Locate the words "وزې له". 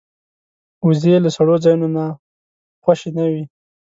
0.87-1.29